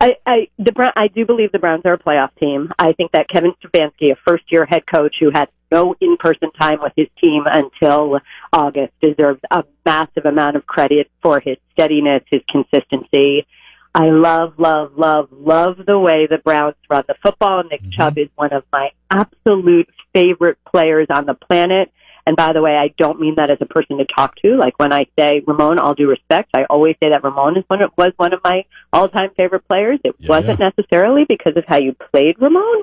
[0.00, 2.72] I, I, the Brown, I do believe the Browns are a playoff team.
[2.78, 6.50] I think that Kevin Stefanski, a first year head coach who had no in person
[6.52, 8.20] time with his team until
[8.52, 13.46] August, deserves a massive amount of credit for his steadiness, his consistency.
[13.94, 17.62] I love, love, love, love the way the Browns run the football.
[17.64, 17.90] Nick mm-hmm.
[17.92, 21.90] Chubb is one of my absolute favorite players on the planet.
[22.26, 24.56] And by the way, I don't mean that as a person to talk to.
[24.56, 27.82] Like when I say Ramon, all due respect, I always say that Ramon is one
[27.82, 30.00] of, was one of my all-time favorite players.
[30.02, 32.80] It wasn't necessarily because of how you played Ramon.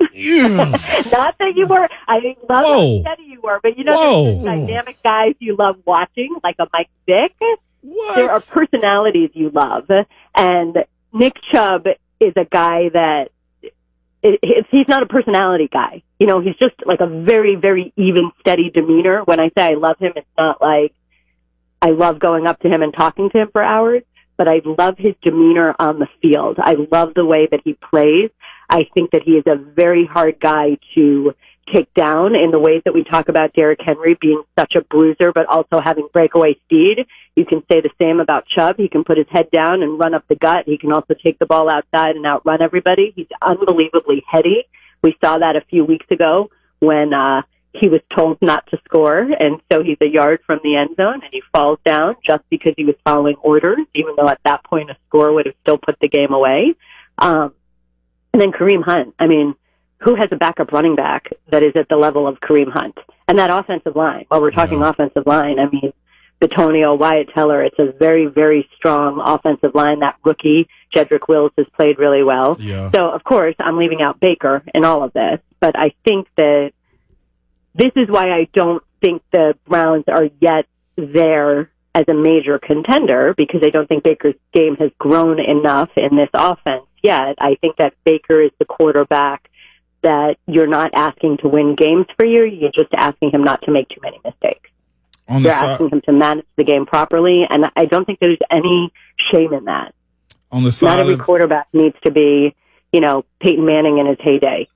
[1.12, 1.88] Not that you were.
[2.08, 3.02] I love Whoa.
[3.02, 6.88] how steady you were, but you know, dynamic guys you love watching, like a Mike
[7.06, 7.34] Vick.
[8.14, 9.90] There are personalities you love,
[10.34, 11.86] and Nick Chubb
[12.18, 13.28] is a guy that
[14.24, 16.02] it, he's not a personality guy.
[16.18, 19.22] You know, he's just like a very, very even, steady demeanor.
[19.24, 20.94] When I say I love him, it's not like
[21.82, 24.02] I love going up to him and talking to him for hours,
[24.38, 26.56] but I love his demeanor on the field.
[26.58, 28.30] I love the way that he plays.
[28.70, 31.34] I think that he is a very hard guy to
[31.72, 35.32] take down in the ways that we talk about Derrick Henry being such a bruiser,
[35.32, 37.06] but also having breakaway speed.
[37.36, 38.76] You can say the same about Chubb.
[38.76, 40.64] He can put his head down and run up the gut.
[40.66, 43.12] He can also take the ball outside and outrun everybody.
[43.16, 44.64] He's unbelievably heady.
[45.02, 46.50] We saw that a few weeks ago
[46.80, 47.42] when, uh,
[47.74, 51.14] he was told not to score, and so he's a yard from the end zone,
[51.14, 54.90] and he falls down just because he was following orders, even though at that point
[54.90, 56.76] a score would have still put the game away.
[57.18, 57.52] Um,
[58.32, 59.14] and then Kareem Hunt.
[59.18, 59.56] I mean,
[59.98, 62.98] who has a backup running back that is at the level of Kareem Hunt?
[63.26, 64.26] And that offensive line.
[64.28, 65.92] While we're talking offensive line, I mean,
[66.40, 67.62] Bitonio, Wyatt Teller.
[67.62, 70.00] It's a very, very strong offensive line.
[70.00, 72.56] That rookie Jedrick Wills has played really well.
[72.60, 72.90] Yeah.
[72.92, 76.72] So of course, I'm leaving out Baker in all of this, but I think that
[77.74, 83.34] this is why I don't think the Browns are yet there as a major contender
[83.34, 87.36] because I don't think Baker's game has grown enough in this offense yet.
[87.38, 89.48] I think that Baker is the quarterback
[90.04, 92.44] that you're not asking to win games for you.
[92.44, 94.70] You're just asking him not to make too many mistakes.
[95.28, 98.38] On the You're asking him to manage the game properly, and I don't think there's
[98.50, 98.92] any
[99.32, 99.94] shame in that.
[100.52, 102.54] on the side, Not every of quarterback needs to be,
[102.92, 104.68] you know, Peyton Manning in his heyday,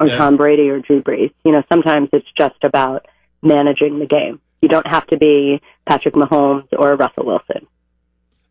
[0.00, 0.18] or Yes.
[0.18, 1.32] Tom Brady or Drew Brees.
[1.44, 3.06] You know, sometimes it's just about
[3.42, 4.40] managing the game.
[4.62, 7.66] You don't have to be Patrick Mahomes or Russell Wilson.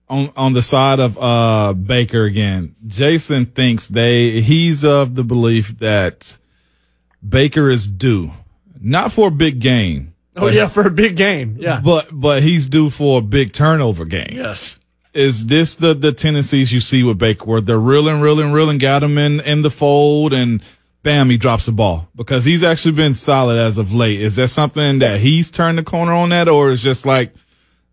[0.10, 2.76] On on the side of uh Baker again.
[2.88, 6.38] Jason thinks they he's of the belief that
[7.28, 8.32] Baker is due
[8.86, 10.14] not for a big game.
[10.36, 11.58] Oh but- yeah, for a big game.
[11.60, 11.82] Yeah.
[11.84, 14.30] But but he's due for a big turnover game.
[14.32, 14.80] Yes.
[15.14, 19.02] Is this the the tendencies you see with Baker where they're reeling, reeling, reeling, got
[19.02, 20.62] him in in the fold and
[21.04, 24.20] bam, he drops the ball because he's actually been solid as of late.
[24.20, 27.34] Is that something that he's turned the corner on that, or is just like,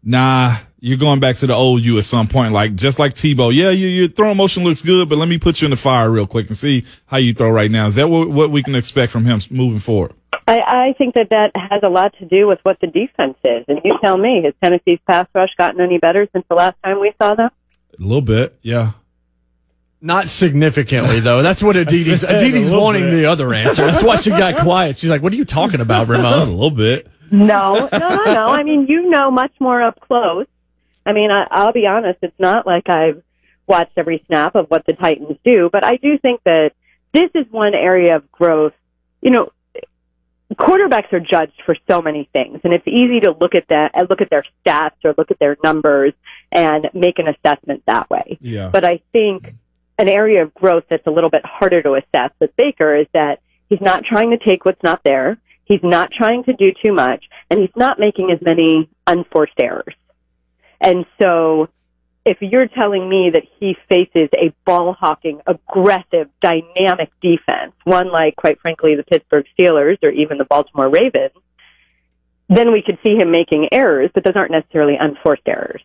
[0.03, 3.55] nah, you're going back to the old you at some point, like just like Tebow.
[3.55, 6.11] Yeah, you, your throwing motion looks good, but let me put you in the fire
[6.11, 7.87] real quick and see how you throw right now.
[7.87, 10.13] Is that what, what we can expect from him moving forward?
[10.49, 13.65] I, I think that that has a lot to do with what the defense is.
[13.69, 17.01] And you tell me, has Tennessee's pass rush gotten any better since the last time
[17.01, 17.51] we saw them?
[17.97, 18.93] A little bit, yeah.
[20.01, 21.43] Not significantly though.
[21.43, 23.13] That's what Aditi's said Aditi's wanting bit.
[23.13, 23.87] the other answer.
[23.87, 24.99] That's why she got quiet.
[24.99, 26.49] She's like, "What are you talking about, Ramon?
[26.49, 27.07] a little bit.
[27.31, 28.49] No, no, no, no.
[28.49, 30.47] I mean, you know much more up close.
[31.05, 32.19] I mean, I, I'll be honest.
[32.23, 33.23] It's not like I've
[33.67, 36.73] watched every snap of what the Titans do, but I do think that
[37.13, 38.75] this is one area of growth.
[39.21, 39.53] You know,
[40.55, 44.21] quarterbacks are judged for so many things, and it's easy to look at that, look
[44.21, 46.13] at their stats or look at their numbers
[46.51, 48.39] and make an assessment that way.
[48.41, 48.69] Yeah.
[48.69, 49.55] But I think
[49.99, 53.41] an area of growth that's a little bit harder to assess with Baker is that
[53.69, 55.39] he's not trying to take what's not there.
[55.65, 59.95] He's not trying to do too much, and he's not making as many unforced errors.
[60.83, 61.69] And so
[62.25, 68.37] if you're telling me that he faces a ball hawking, aggressive, dynamic defense, one like,
[68.37, 71.33] quite frankly, the Pittsburgh Steelers or even the Baltimore Ravens,
[72.49, 75.83] then we could see him making errors, but those aren't necessarily unforced errors.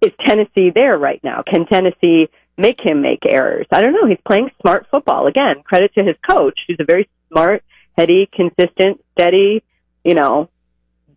[0.00, 1.42] Is Tennessee there right now?
[1.46, 2.28] Can Tennessee
[2.58, 3.66] make him make errors?
[3.70, 4.06] I don't know.
[4.06, 5.28] He's playing smart football.
[5.28, 7.62] Again, credit to his coach, who's a very smart,
[7.96, 9.62] heady, consistent, steady,
[10.04, 10.50] you know,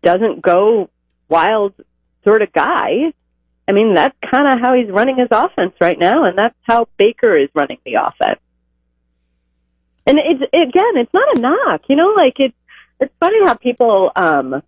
[0.02, 0.88] doesn't go
[1.28, 1.74] wild
[2.26, 3.12] sort of guy.
[3.68, 6.88] I mean, that's kind of how he's running his offense right now, and that's how
[6.96, 8.40] Baker is running the offense.
[10.06, 12.14] And it's again, it's not a knock, you know.
[12.16, 12.54] Like it's
[13.00, 14.62] it's funny how people, um,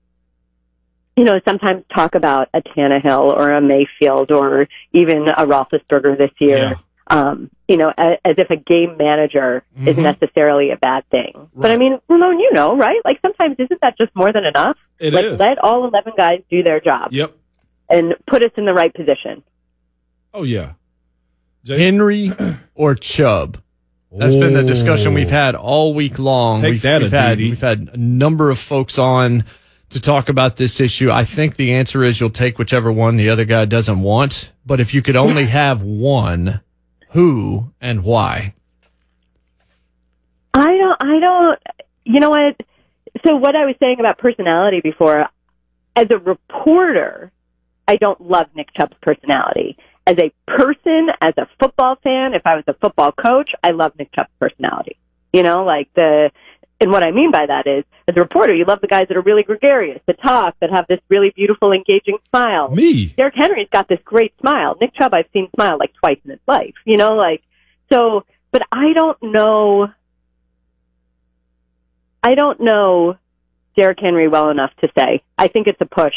[1.16, 6.32] you know, sometimes talk about a Tannehill or a Mayfield or even a Roethlisberger this
[6.40, 6.74] year.
[7.10, 10.02] Um, you know, as, as if a game manager is Mhm.
[10.02, 11.48] necessarily a bad thing.
[11.54, 13.00] But I mean, Ramon, you know, right?
[13.04, 14.76] Like sometimes isn't that just more than enough?
[14.98, 15.38] It like is.
[15.40, 17.32] let all eleven guys do their job Yep.
[17.88, 19.42] And put us in the right position.
[20.34, 20.72] Oh yeah.
[21.66, 22.32] Henry
[22.74, 23.60] or Chubb?
[24.10, 26.62] That's been the discussion we've had all week long.
[26.62, 29.44] Take we've, that, we've had we've had a number of folks on
[29.90, 31.10] to talk about this issue.
[31.10, 34.52] I think the answer is you'll take whichever one the other guy doesn't want.
[34.64, 36.60] But if you could only have one,
[37.10, 38.54] who and why?
[40.54, 41.60] I don't, I don't,
[42.04, 42.60] you know what?
[43.24, 45.26] So what I was saying about personality before,
[45.96, 47.30] as a reporter,
[47.88, 49.78] I don't love Nick Chubb's personality.
[50.06, 53.92] As a person, as a football fan, if I was a football coach, I love
[53.98, 54.96] Nick Chubb's personality.
[55.32, 56.30] You know, like the,
[56.80, 59.16] and what I mean by that is, as a reporter, you love the guys that
[59.16, 62.70] are really gregarious, that talk, that have this really beautiful, engaging smile.
[62.70, 63.06] Me.
[63.16, 64.76] Derrick Henry's got this great smile.
[64.80, 66.74] Nick Chubb, I've seen smile like twice in his life.
[66.84, 67.42] You know, like,
[67.90, 69.88] so, but I don't know,
[72.22, 73.16] I don't know
[73.76, 75.22] Derrick Henry well enough to say.
[75.38, 76.14] I think it's a push.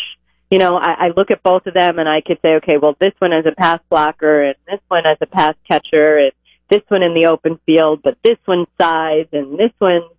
[0.51, 2.95] You know, I, I look at both of them and I could say, okay, well,
[2.99, 6.31] this one as a pass blocker and this one as a pass catcher and
[6.69, 10.11] this one in the open field, but this one's size and this one's,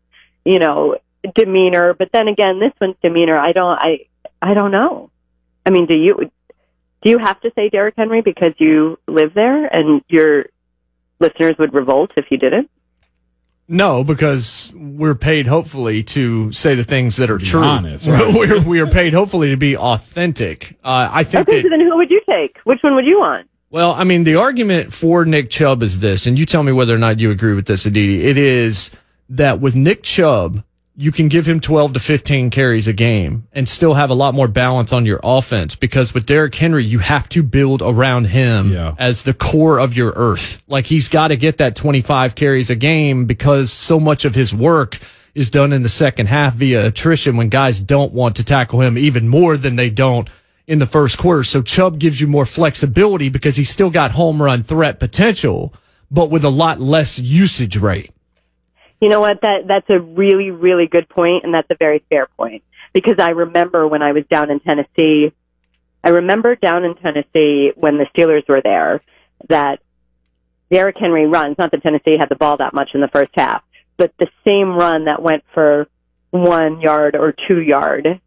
[0.44, 0.96] you know,
[1.34, 1.94] demeanor.
[1.94, 3.38] But then again, this one's demeanor.
[3.38, 4.06] I don't, I,
[4.40, 5.10] I don't know.
[5.64, 6.30] I mean, do you,
[7.02, 10.46] do you have to say Derrick Henry because you live there and your
[11.20, 12.70] listeners would revolt if you didn't?
[13.68, 17.62] No, because we're paid hopefully to say the things that are true.
[17.62, 18.34] honest, right.
[18.34, 20.76] we're, we are paid hopefully to be authentic.
[20.84, 22.58] Uh, I think Okay, that so then who would you take?
[22.64, 23.48] Which one would you want?
[23.70, 26.94] Well, I mean, the argument for Nick Chubb is this, and you tell me whether
[26.94, 28.26] or not you agree with this, Aditi.
[28.26, 28.90] It is
[29.30, 30.62] that with Nick Chubb,
[30.94, 34.34] you can give him 12 to 15 carries a game and still have a lot
[34.34, 38.72] more balance on your offense because with Derrick Henry, you have to build around him
[38.98, 40.62] as the core of your earth.
[40.68, 44.54] Like he's got to get that 25 carries a game because so much of his
[44.54, 44.98] work
[45.34, 48.98] is done in the second half via attrition when guys don't want to tackle him
[48.98, 50.28] even more than they don't
[50.66, 51.42] in the first quarter.
[51.42, 55.72] So Chubb gives you more flexibility because he's still got home run threat potential,
[56.10, 58.10] but with a lot less usage rate.
[59.02, 59.40] You know what?
[59.40, 62.62] That that's a really really good point, and that's a very fair point
[62.92, 65.32] because I remember when I was down in Tennessee.
[66.04, 69.02] I remember down in Tennessee when the Steelers were there
[69.48, 69.80] that
[70.70, 71.58] Derrick Henry runs.
[71.58, 73.64] Not that Tennessee had the ball that much in the first half,
[73.96, 75.88] but the same run that went for
[76.30, 78.20] one yard or two yard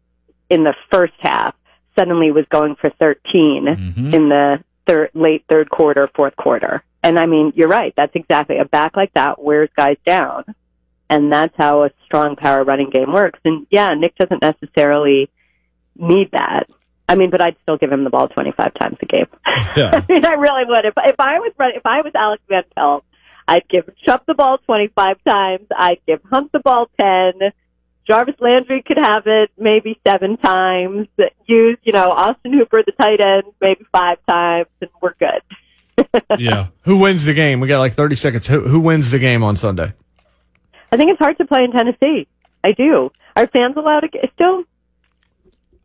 [0.50, 1.54] in the first half
[1.98, 4.14] suddenly was going for 13 mm-hmm.
[4.14, 6.84] in the third, late third quarter, fourth quarter.
[7.02, 7.94] And I mean, you're right.
[7.96, 10.44] That's exactly a back like that wears guys down.
[11.08, 13.38] And that's how a strong power running game works.
[13.44, 15.30] And yeah, Nick doesn't necessarily
[15.94, 16.68] need that.
[17.08, 19.26] I mean, but I'd still give him the ball 25 times a game.
[19.76, 20.02] Yeah.
[20.08, 20.84] I mean, I really would.
[20.84, 23.04] If, if I was run, if I was Alex Van Pelt,
[23.46, 25.66] I'd give Chubb the ball 25 times.
[25.76, 27.52] I'd give Hunt the ball 10.
[28.06, 31.08] Jarvis Landry could have it maybe seven times.
[31.46, 36.22] Use, you know, Austin Hooper, the tight end, maybe five times, and we're good.
[36.38, 36.68] yeah.
[36.82, 37.60] Who wins the game?
[37.60, 38.46] We got like 30 seconds.
[38.46, 39.92] Who, who wins the game on Sunday?
[40.96, 42.26] I think it's hard to play in Tennessee.
[42.64, 43.12] I do.
[43.36, 44.64] Are fans allowed to get still?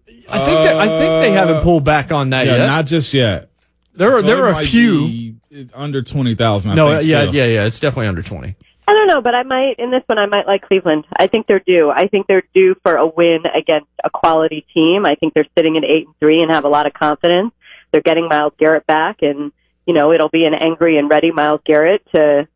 [0.07, 2.65] I think that, I think they haven't uh, pulled back on that yeah, yet.
[2.67, 3.49] not just yet.
[3.93, 4.99] there are So there it are a might few.
[5.07, 5.35] be
[5.73, 6.77] under twenty thousand.
[6.77, 7.35] No, think, yeah, still.
[7.35, 7.65] yeah, yeah.
[7.65, 8.55] It's definitely under 20.
[8.87, 10.17] I don't know, but I might in this one.
[10.17, 11.05] I might like Cleveland.
[11.13, 11.89] I think they're due.
[11.91, 15.05] I think they're due for a win against a quality team.
[15.05, 17.51] I think they're sitting at eight and three and have a lot of confidence.
[17.91, 19.51] They're getting Myles Garrett back, and
[19.85, 22.47] you know it'll be an angry and ready Myles Garrett to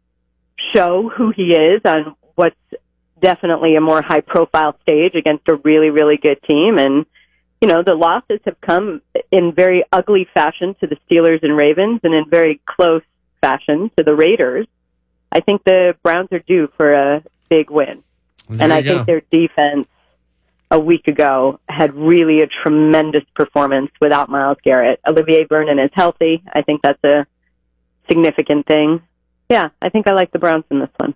[0.73, 2.55] show who he is on what's
[3.21, 6.77] definitely a more high profile stage against a really, really good team.
[6.77, 7.05] And,
[7.61, 12.01] you know, the losses have come in very ugly fashion to the Steelers and Ravens
[12.03, 13.03] and in very close
[13.41, 14.67] fashion to the Raiders.
[15.31, 18.03] I think the Browns are due for a big win.
[18.47, 18.95] There and I go.
[18.95, 19.87] think their defense
[20.71, 24.99] a week ago had really a tremendous performance without Myles Garrett.
[25.07, 26.43] Olivier Vernon is healthy.
[26.51, 27.25] I think that's a
[28.07, 29.01] significant thing.
[29.49, 31.13] Yeah, I think I like the Browns in this one.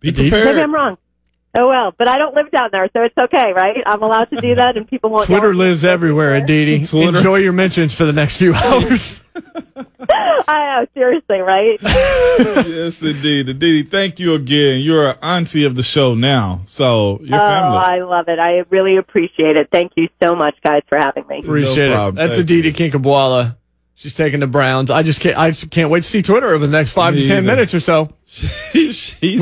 [0.00, 0.60] Be Maybe.
[0.60, 0.98] I'm wrong.
[1.58, 3.82] Oh well, but I don't live down there, so it's okay, right?
[3.86, 5.24] I'm allowed to do that, and people won't.
[5.24, 6.74] Twitter yell lives everywhere, Aditi.
[6.74, 9.24] Enjoy your mentions for the next few hours.
[10.48, 11.78] I know, seriously, right?
[11.82, 13.48] yes, indeed.
[13.48, 13.90] Indeed.
[13.90, 14.80] Thank you again.
[14.80, 16.60] You're an auntie of the show now.
[16.66, 17.78] So your oh, family.
[17.78, 18.38] I love it.
[18.38, 19.70] I really appreciate it.
[19.72, 21.38] Thank you so much, guys, for having me.
[21.38, 22.16] Appreciate problem.
[22.16, 22.18] it.
[22.18, 23.56] That's Thank Aditi Kinkhabwala.
[23.98, 24.90] She's taking the Browns.
[24.90, 25.38] I just can't.
[25.38, 27.46] I just can't wait to see Twitter over the next five Me to ten either.
[27.46, 28.10] minutes or so.
[28.74, 28.92] We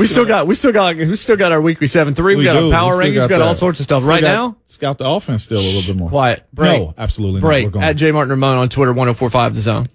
[0.07, 0.47] still got.
[0.47, 0.95] We still got.
[0.95, 2.35] We still got our weekly seven three.
[2.35, 2.67] We, We got do.
[2.67, 3.09] our power rankings.
[3.09, 4.03] We got got all sorts of stuff.
[4.03, 6.09] Still right now, Scout the offense still a little bit more.
[6.09, 6.45] quiet.
[6.53, 6.81] Break.
[6.81, 7.47] No, absolutely not.
[7.47, 7.83] Break We're going.
[7.85, 8.93] at J Martin Ramon on Twitter.
[8.93, 9.87] One zero four five the zone.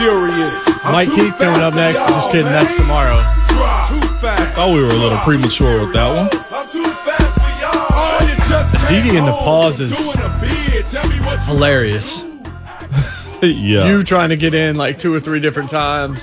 [0.00, 0.84] Furious.
[0.84, 1.98] Mike Keith coming up next.
[2.08, 2.46] Just kidding.
[2.46, 3.14] That's tomorrow.
[3.88, 4.54] Too fast.
[4.54, 6.28] Thought we were a little premature with that one.
[6.50, 7.86] I'm too fast for y'all.
[7.90, 9.92] Oh, you just Aditi in the can't pauses.
[9.96, 10.14] hold.
[10.16, 10.86] Doing a bid.
[10.86, 12.22] Tell me what you Hilarious.
[13.42, 13.86] yeah.
[13.88, 16.20] You trying to get in like two or three different times.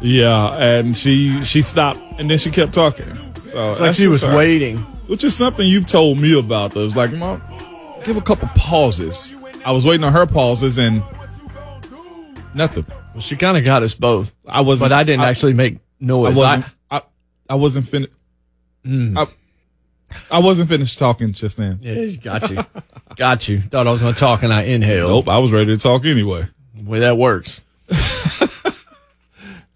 [0.00, 0.54] yeah.
[0.56, 3.16] And she she stopped and then she kept talking.
[3.46, 4.36] So It's like she was just her.
[4.36, 4.78] waiting.
[5.06, 6.84] Which is something you've told me about though.
[6.84, 7.40] It's like, Mom,
[8.04, 9.36] give a couple pauses.
[9.64, 11.02] I was waiting on her pauses and
[12.56, 12.86] nothing.
[13.14, 14.34] Well, she kind of got us both.
[14.46, 16.36] I wasn't But I didn't I- actually make I noise.
[16.36, 17.02] wasn't I,
[17.48, 18.12] I wasn't finished
[18.84, 19.16] hmm.
[19.18, 19.26] I,
[20.30, 21.78] I wasn't finished talking just then.
[21.82, 22.64] yeah, got you.
[23.16, 23.60] got you.
[23.60, 25.08] Thought I was going to talk and I inhaled.
[25.10, 26.46] Nope, I was ready to talk anyway.
[26.74, 27.60] The way that works.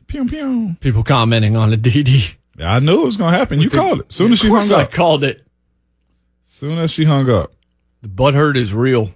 [0.06, 0.74] Pew pew.
[0.80, 2.34] People commenting on the DD.
[2.56, 3.60] Yeah, I knew it was gonna happen.
[3.60, 4.12] You called it.
[4.12, 4.90] Soon as she hung I up.
[4.90, 5.46] called it.
[6.44, 7.52] Soon as she hung up.
[8.02, 9.10] The butt hurt is real.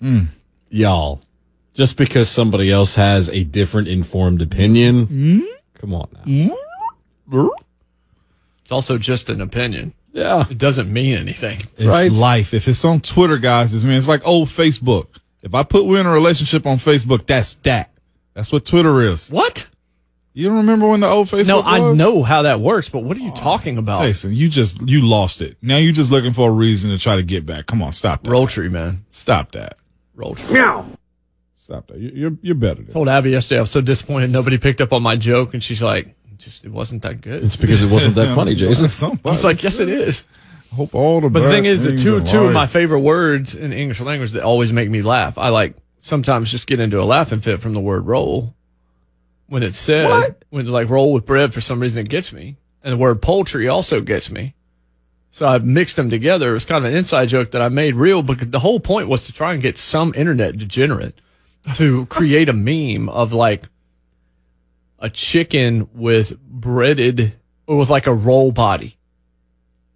[0.00, 0.24] Hmm.
[0.70, 1.20] Y'all,
[1.78, 5.40] just because somebody else has a different informed opinion, Hmm?
[5.80, 6.60] come on now.
[8.62, 9.94] It's also just an opinion.
[10.12, 10.44] Yeah.
[10.50, 11.60] It doesn't mean anything.
[11.76, 12.10] It's Right.
[12.10, 12.52] life.
[12.52, 15.06] If it's on Twitter, guys, it's, man, it's like old Facebook.
[15.42, 17.90] If I put we're in a relationship on Facebook, that's that.
[18.34, 19.30] That's what Twitter is.
[19.30, 19.68] What?
[20.34, 21.64] You don't remember when the old Facebook No, was?
[21.66, 24.02] I know how that works, but what are you talking about?
[24.02, 25.56] Jason, you just you lost it.
[25.62, 27.66] Now you're just looking for a reason to try to get back.
[27.66, 28.30] Come on, stop that.
[28.30, 29.04] Roll tree, man.
[29.10, 29.76] Stop that.
[30.16, 30.60] Roll tree.
[31.68, 31.98] Stop that.
[31.98, 34.90] You- You're you're better than told Abby yesterday I was so disappointed nobody picked up
[34.94, 38.14] on my joke, and she's like, "Just it wasn't that good." It's because it wasn't
[38.14, 38.86] that funny, Jason.
[39.22, 40.24] I was like, "Yes, it is."
[40.74, 43.00] Hope all the But the thing is that things two are two of my favorite
[43.00, 45.36] words in English language that always make me laugh.
[45.36, 48.54] I like sometimes just get into a laughing fit from the word roll
[49.48, 50.36] when it's said.
[50.48, 53.68] When like roll with bread for some reason it gets me, and the word poultry
[53.68, 54.54] also gets me.
[55.32, 56.48] So I've mixed them together.
[56.48, 59.08] It was kind of an inside joke that I made real but the whole point
[59.08, 61.14] was to try and get some internet degenerate
[61.74, 63.64] to create a meme of like
[64.98, 68.98] a chicken with breaded or with like a roll body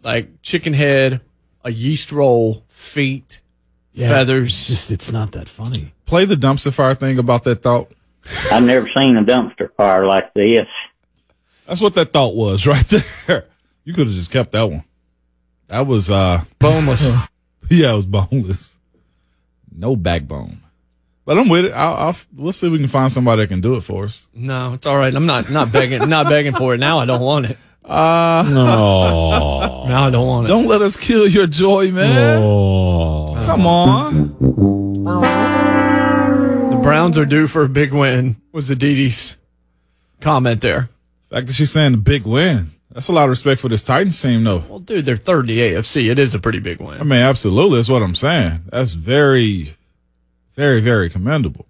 [0.02, 1.20] like chicken head,
[1.64, 3.40] a yeast roll, feet,
[3.96, 4.48] feathers.
[4.48, 5.92] It's just, it's not that funny.
[6.06, 7.92] Play the dumpster fire thing about that thought.
[8.50, 10.66] I've never seen a dumpster fire like this.
[11.66, 12.86] That's what that thought was right
[13.26, 13.46] there.
[13.84, 14.84] You could have just kept that one.
[15.68, 17.04] That was uh boneless.
[17.70, 18.78] yeah, it was boneless.
[19.74, 20.60] No backbone.
[21.24, 21.72] But I'm with it.
[21.72, 24.28] I'll, I'll we'll see if we can find somebody that can do it for us.
[24.34, 25.14] No, it's all right.
[25.14, 26.98] I'm not not begging not begging for it now.
[26.98, 27.56] I don't want it.
[27.84, 29.84] Uh No.
[29.88, 30.48] Now I don't want it.
[30.48, 32.38] Don't let us kill your joy, man.
[32.42, 33.34] Oh.
[33.46, 34.36] Come on.
[36.70, 38.36] The Browns are due for a big win.
[38.52, 39.36] Was the Didi's
[40.20, 40.88] comment there?
[41.28, 42.72] The fact that she's saying the big win.
[42.92, 44.64] That's a lot of respect for this Titans team, though.
[44.68, 46.10] Well, dude, they're third in the AFC.
[46.10, 47.00] It is a pretty big win.
[47.00, 47.78] I mean, absolutely.
[47.78, 48.60] That's what I'm saying.
[48.70, 49.74] That's very,
[50.62, 51.66] very, very commendable.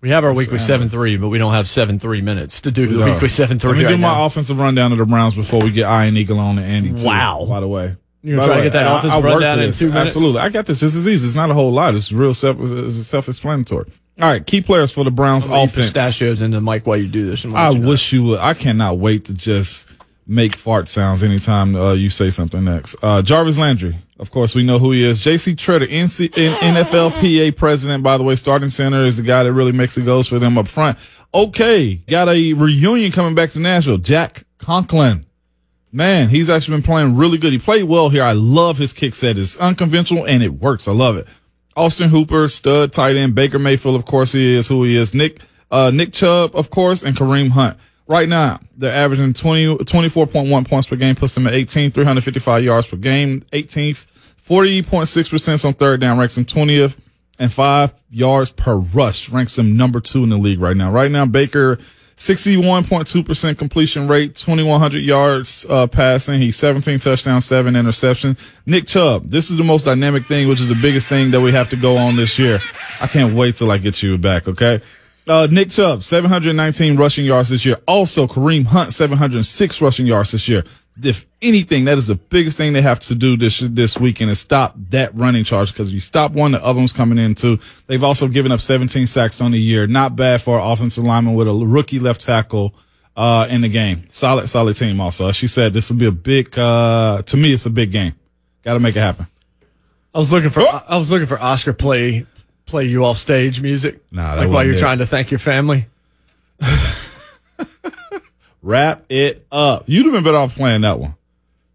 [0.00, 2.86] We have our weekly seven three, but we don't have seven three minutes to do
[2.86, 3.12] the No.
[3.12, 3.72] weekly seven three.
[3.72, 4.24] Let me right do my now.
[4.24, 6.98] offensive rundown of the Browns before we get Ian Eagle on and Andy.
[6.98, 7.44] Too, Wow.
[7.46, 7.96] By the way.
[8.22, 10.16] You're gonna try to get that I- offensive I rundown in two minutes?
[10.16, 10.40] Absolutely.
[10.40, 10.80] I got this.
[10.80, 11.26] This is easy.
[11.26, 11.94] It's not a whole lot.
[11.94, 13.90] It's real self, it's self-explanatory.
[14.22, 14.44] All right.
[14.46, 15.92] Key players for the Browns gonna offense.
[15.92, 17.44] pistachios into the mic while you do this.
[17.44, 17.88] I you know.
[17.88, 18.38] wish you would.
[18.40, 19.86] I cannot wait to just
[20.26, 22.96] make fart sounds anytime uh, you say something next.
[23.02, 25.18] Uh, Jarvis Landry, of course, we know who he is.
[25.18, 25.56] J.C.
[25.56, 29.96] Tretter, NC, NFLPA president, by the way, starting center is the guy that really makes
[29.98, 30.98] it goes for them up front.
[31.34, 33.98] Okay, got a reunion coming back to Nashville.
[33.98, 35.26] Jack Conklin,
[35.92, 37.52] Man, he's actually been playing really good.
[37.52, 38.22] He played well here.
[38.22, 39.36] I love his kick set.
[39.36, 40.86] It's unconventional and it works.
[40.86, 41.26] I love it.
[41.76, 43.34] Austin Hooper, stud tight end.
[43.34, 45.14] Baker Mayfield, of course, he is who he is.
[45.14, 45.40] Nick,
[45.70, 47.76] uh, Nick Chubb, of course, and Kareem Hunt.
[48.06, 52.86] Right now, they're averaging 20, 24.1 points per game, puts them at 18, 355 yards
[52.86, 54.06] per game, 18th,
[54.50, 56.98] 40.6% on third down, ranks them 20th,
[57.38, 60.90] and five yards per rush, ranks them number two in the league right now.
[60.90, 61.78] Right now, Baker,
[62.16, 66.40] 61.2% completion rate, 2,100 yards uh, passing.
[66.40, 68.36] He's 17 touchdowns, seven interception.
[68.66, 71.52] Nick Chubb, this is the most dynamic thing, which is the biggest thing that we
[71.52, 72.58] have to go on this year.
[73.00, 74.82] I can't wait till I get you back, okay?
[75.28, 77.76] Uh, Nick Chubb, 719 rushing yards this year.
[77.86, 80.64] Also, Kareem Hunt, 706 rushing yards this year.
[81.02, 84.40] If anything, that is the biggest thing they have to do this this weekend is
[84.40, 87.58] stop that running charge because if you stop one, the other one's coming in too.
[87.86, 89.86] They've also given up 17 sacks on the year.
[89.86, 92.74] Not bad for an offensive lineman with a rookie left tackle
[93.16, 94.04] uh, in the game.
[94.10, 95.00] Solid, solid team.
[95.00, 96.58] Also, as she said, this will be a big.
[96.58, 98.14] Uh, to me, it's a big game.
[98.62, 99.26] Got to make it happen.
[100.14, 102.26] I was looking for I was looking for Oscar play
[102.66, 104.00] play you all stage music.
[104.10, 104.78] Nah, that like while you're it.
[104.78, 105.86] trying to thank your family.
[108.62, 109.84] Wrap it up.
[109.86, 111.14] You'd have been better off playing that one,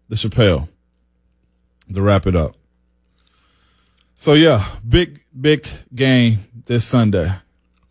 [0.08, 0.68] the Chappelle,
[1.92, 2.54] to wrap it up.
[4.14, 7.32] So yeah, big big game this Sunday,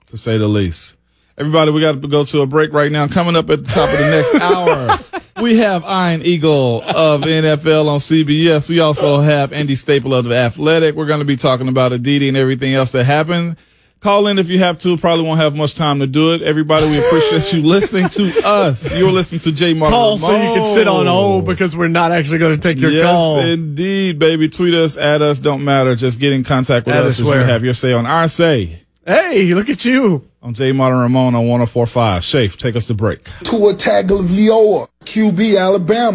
[0.08, 0.98] to say the least.
[1.38, 3.08] Everybody, we got to go to a break right now.
[3.08, 7.90] Coming up at the top of the next hour, we have Ian Eagle of NFL
[7.90, 8.70] on CBS.
[8.70, 10.96] We also have Andy Staple of the Athletic.
[10.96, 13.58] We're going to be talking about Aditi and everything else that happened.
[14.06, 14.98] Call in if you have to.
[14.98, 16.44] Probably won't have much time to do it.
[16.44, 18.96] Everybody, we appreciate you listening to us.
[18.96, 19.74] You're listening to J.
[19.74, 19.98] Martin.
[19.98, 22.92] Call so you can sit on hold because we're not actually going to take your
[22.92, 23.40] yes, call.
[23.40, 24.48] indeed, baby.
[24.48, 25.96] Tweet us, at us, don't matter.
[25.96, 27.44] Just get in contact with Add us us if you where?
[27.46, 28.84] have your say on our say.
[29.08, 30.30] Hey, look at you.
[30.44, 30.72] I'm J.
[30.72, 32.22] Martin Ramon on 1045.
[32.22, 33.24] Shafe, take us to break.
[33.44, 36.12] Tua Tagovailoa, QB Alabama.